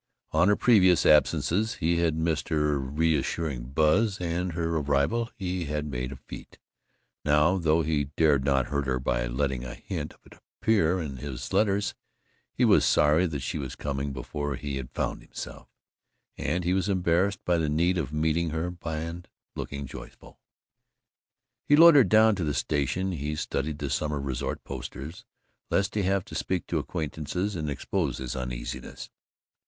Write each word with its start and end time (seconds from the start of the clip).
On 0.31 0.47
her 0.47 0.55
previous 0.55 1.05
absences 1.05 1.75
he 1.75 1.97
had 1.97 2.15
missed 2.15 2.49
her 2.49 2.79
reassuring 2.79 3.65
buzz 3.65 4.19
and 4.19 4.49
of 4.49 4.55
her 4.55 4.77
arrival 4.77 5.29
he 5.35 5.65
had 5.65 5.85
made 5.85 6.11
a 6.11 6.15
fête. 6.15 6.55
Now, 7.23 7.59
though 7.59 7.83
he 7.83 8.05
dared 8.05 8.43
not 8.43 8.69
hurt 8.69 8.87
her 8.87 8.99
by 8.99 9.27
letting 9.27 9.63
a 9.63 9.75
hint 9.75 10.13
of 10.15 10.19
it 10.25 10.33
appear 10.59 10.99
in 10.99 11.17
his 11.17 11.53
letters, 11.53 11.93
he 12.51 12.65
was 12.65 12.83
sorry 12.83 13.27
that 13.27 13.41
she 13.41 13.59
was 13.59 13.75
coming 13.75 14.11
before 14.11 14.55
he 14.55 14.77
had 14.77 14.89
found 14.89 15.21
himself, 15.21 15.67
and 16.35 16.63
he 16.63 16.73
was 16.73 16.89
embarrassed 16.89 17.45
by 17.45 17.59
the 17.59 17.69
need 17.69 17.99
of 17.99 18.11
meeting 18.11 18.49
her 18.49 18.75
and 18.85 19.27
looking 19.55 19.85
joyful. 19.85 20.39
He 21.67 21.75
loitered 21.75 22.09
down 22.09 22.33
to 22.37 22.43
the 22.43 22.55
station; 22.55 23.11
he 23.11 23.35
studied 23.35 23.77
the 23.77 23.91
summer 23.91 24.19
resort 24.19 24.63
posters, 24.63 25.25
lest 25.69 25.93
he 25.93 26.01
have 26.01 26.25
to 26.25 26.33
speak 26.33 26.65
to 26.65 26.79
acquaintances 26.79 27.55
and 27.55 27.69
expose 27.69 28.17
his 28.17 28.35
uneasiness. 28.35 29.11